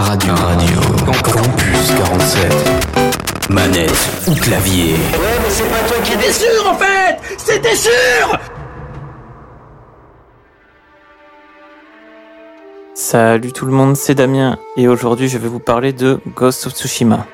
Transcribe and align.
Radio. 0.00 0.34
Radio. 0.34 0.80
Campus 1.04 1.92
47. 1.96 3.50
Manette 3.50 3.90
ou 4.28 4.34
clavier. 4.34 4.92
Ouais, 4.94 5.38
mais 5.42 5.50
c'est 5.50 5.68
pas 5.68 5.86
toi 5.86 5.98
qui 6.02 6.14
étais 6.14 6.32
sûr 6.32 6.66
en 6.66 6.74
fait 6.74 7.18
C'était 7.36 7.76
sûr 7.76 8.38
Salut 12.94 13.52
tout 13.52 13.66
le 13.66 13.72
monde, 13.72 13.96
c'est 13.96 14.14
Damien 14.14 14.58
et 14.76 14.88
aujourd'hui 14.88 15.28
je 15.28 15.36
vais 15.36 15.48
vous 15.48 15.60
parler 15.60 15.92
de 15.92 16.18
Ghost 16.34 16.66
of 16.66 16.72
Tsushima. 16.72 17.26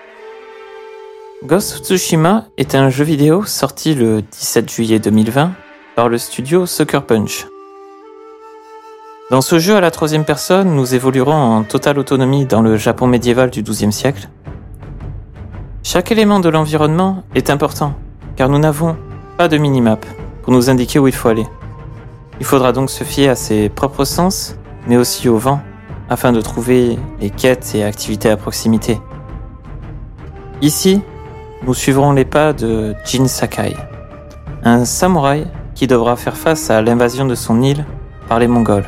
Ghost 1.45 1.75
of 1.75 1.87
Tsushima 1.87 2.47
est 2.57 2.75
un 2.75 2.91
jeu 2.91 3.05
vidéo 3.05 3.45
sorti 3.45 3.95
le 3.95 4.23
17 4.23 4.71
juillet 4.71 4.99
2020 4.99 5.53
par 5.95 6.09
le 6.09 6.19
studio 6.19 6.67
Sucker 6.67 7.01
Punch. 7.07 7.47
Dans 9.29 9.41
ce 9.41 9.59
jeu 9.59 9.75
à 9.75 9.81
la 9.81 9.91
troisième 9.91 10.25
personne, 10.25 10.77
nous 10.77 10.95
évoluerons 10.95 11.33
en 11.33 11.65
totale 11.65 11.99
autonomie 11.99 12.47
dans 12.47 12.63
le 12.63 12.77
Japon 12.77 13.09
médiéval 13.09 13.51
du 13.51 13.65
XIIe 13.65 13.93
siècle. 13.93 14.29
Chaque 15.83 16.13
élément 16.13 16.39
de 16.39 16.49
l'environnement 16.49 17.25
est 17.35 17.51
important, 17.51 17.95
car 18.37 18.49
nous 18.49 18.61
n'avons 18.61 18.97
pas 19.37 19.49
de 19.49 19.59
minimap 19.59 20.07
pour 20.43 20.53
nous 20.53 20.71
indiquer 20.71 21.01
où 21.01 21.09
il 21.09 21.13
faut 21.13 21.29
aller. 21.29 21.47
Il 22.39 22.47
faudra 22.47 22.71
donc 22.71 22.89
se 22.89 23.03
fier 23.03 23.29
à 23.29 23.35
ses 23.35 23.69
propres 23.69 24.05
sens, 24.05 24.55
mais 24.87 24.97
aussi 24.97 25.29
au 25.29 25.39
vent, 25.39 25.61
afin 26.09 26.31
de 26.31 26.41
trouver 26.41 26.97
les 27.21 27.31
quêtes 27.31 27.73
et 27.75 27.83
activités 27.83 28.31
à 28.31 28.37
proximité. 28.37 29.01
Ici, 30.63 31.03
nous 31.67 31.75
suivrons 31.75 32.13
les 32.13 32.25
pas 32.25 32.53
de 32.53 32.95
Jin 33.05 33.27
Sakai, 33.27 33.75
un 34.63 34.85
samouraï 34.85 35.49
qui 35.75 35.89
devra 35.89 36.15
faire 36.15 36.37
face 36.37 36.71
à 36.71 36.81
l'invasion 36.81 37.25
de 37.25 37.35
son 37.35 37.61
île 37.61 37.85
par 38.29 38.39
les 38.39 38.47
Mongols. 38.47 38.87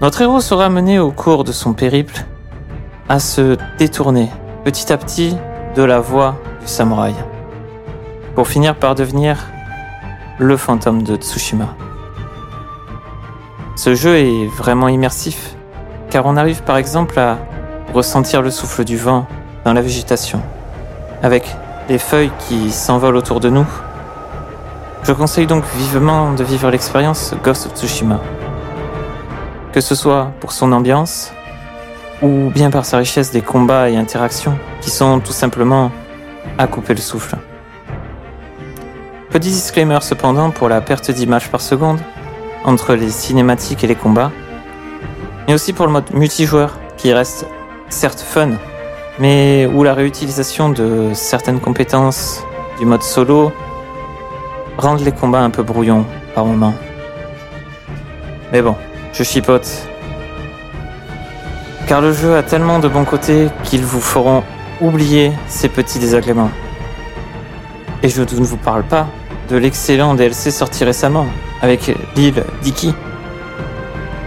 Notre 0.00 0.22
héros 0.22 0.40
sera 0.40 0.66
amené 0.66 1.00
au 1.00 1.10
cours 1.10 1.42
de 1.42 1.50
son 1.50 1.72
périple 1.72 2.24
à 3.08 3.18
se 3.18 3.56
détourner 3.78 4.30
petit 4.62 4.92
à 4.92 4.96
petit 4.96 5.36
de 5.74 5.82
la 5.82 5.98
voie 5.98 6.36
du 6.60 6.68
samouraï, 6.68 7.14
pour 8.36 8.46
finir 8.46 8.76
par 8.76 8.94
devenir 8.94 9.38
le 10.38 10.56
fantôme 10.56 11.02
de 11.02 11.16
Tsushima. 11.16 11.74
Ce 13.74 13.96
jeu 13.96 14.18
est 14.18 14.46
vraiment 14.46 14.86
immersif, 14.86 15.56
car 16.10 16.26
on 16.26 16.36
arrive 16.36 16.62
par 16.62 16.76
exemple 16.76 17.18
à 17.18 17.38
ressentir 17.92 18.40
le 18.40 18.52
souffle 18.52 18.84
du 18.84 18.96
vent 18.96 19.26
dans 19.64 19.72
la 19.72 19.82
végétation, 19.82 20.40
avec 21.24 21.56
les 21.88 21.98
feuilles 21.98 22.30
qui 22.46 22.70
s'envolent 22.70 23.16
autour 23.16 23.40
de 23.40 23.50
nous. 23.50 23.66
Je 25.02 25.12
conseille 25.12 25.48
donc 25.48 25.64
vivement 25.74 26.34
de 26.34 26.44
vivre 26.44 26.70
l'expérience 26.70 27.34
Ghost 27.42 27.66
of 27.66 27.74
Tsushima 27.74 28.20
que 29.72 29.80
ce 29.80 29.94
soit 29.94 30.32
pour 30.40 30.52
son 30.52 30.72
ambiance 30.72 31.32
ou 32.22 32.50
bien 32.50 32.70
par 32.70 32.84
sa 32.84 32.98
richesse 32.98 33.30
des 33.30 33.42
combats 33.42 33.90
et 33.90 33.96
interactions 33.96 34.58
qui 34.80 34.90
sont 34.90 35.20
tout 35.20 35.32
simplement 35.32 35.90
à 36.56 36.66
couper 36.66 36.94
le 36.94 37.00
souffle. 37.00 37.36
Petit 39.30 39.50
disclaimer 39.50 39.98
cependant 40.00 40.50
pour 40.50 40.68
la 40.68 40.80
perte 40.80 41.10
d'image 41.10 41.50
par 41.50 41.60
seconde 41.60 42.00
entre 42.64 42.94
les 42.94 43.10
cinématiques 43.10 43.84
et 43.84 43.86
les 43.86 43.94
combats, 43.94 44.32
mais 45.46 45.54
aussi 45.54 45.72
pour 45.72 45.86
le 45.86 45.92
mode 45.92 46.12
multijoueur 46.12 46.78
qui 46.96 47.12
reste 47.12 47.46
certes 47.88 48.20
fun, 48.20 48.50
mais 49.18 49.66
où 49.66 49.84
la 49.84 49.94
réutilisation 49.94 50.70
de 50.70 51.10
certaines 51.12 51.60
compétences 51.60 52.42
du 52.78 52.86
mode 52.86 53.02
solo 53.02 53.52
rendent 54.76 55.00
les 55.00 55.12
combats 55.12 55.40
un 55.40 55.50
peu 55.50 55.62
brouillons 55.62 56.04
par 56.34 56.44
moments. 56.44 56.74
Mais 58.52 58.62
bon, 58.62 58.76
je 59.12 59.22
chipote. 59.22 59.68
Car 61.86 62.00
le 62.00 62.12
jeu 62.12 62.36
a 62.36 62.42
tellement 62.42 62.78
de 62.78 62.88
bons 62.88 63.04
côtés 63.04 63.48
qu'ils 63.64 63.84
vous 63.84 64.00
feront 64.00 64.42
oublier 64.80 65.32
ces 65.46 65.68
petits 65.68 65.98
désagréments. 65.98 66.50
Et 68.02 68.08
je 68.08 68.22
ne 68.22 68.44
vous 68.44 68.56
parle 68.56 68.84
pas 68.84 69.06
de 69.48 69.56
l'excellent 69.56 70.14
DLC 70.14 70.50
sorti 70.50 70.84
récemment 70.84 71.26
avec 71.62 71.92
l'île 72.14 72.44
Diki. 72.62 72.94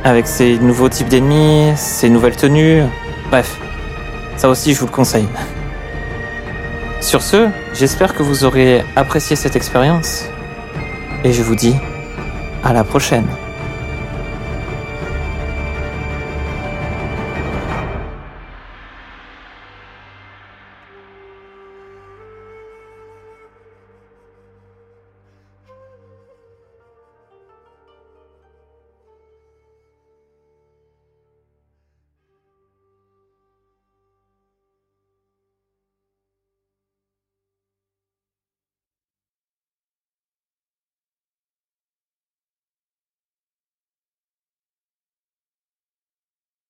Avec 0.03 0.27
ses 0.27 0.57
nouveaux 0.57 0.89
types 0.89 1.09
d'ennemis, 1.09 1.73
ses 1.75 2.09
nouvelles 2.09 2.35
tenues, 2.35 2.83
bref, 3.29 3.57
ça 4.35 4.49
aussi 4.49 4.73
je 4.73 4.79
vous 4.79 4.87
le 4.87 4.91
conseille. 4.91 5.27
Sur 7.01 7.21
ce, 7.21 7.49
j'espère 7.73 8.15
que 8.15 8.23
vous 8.23 8.43
aurez 8.43 8.83
apprécié 8.95 9.35
cette 9.35 9.55
expérience 9.55 10.25
et 11.23 11.31
je 11.31 11.43
vous 11.43 11.55
dis 11.55 11.75
à 12.63 12.73
la 12.73 12.83
prochaine. 12.83 13.27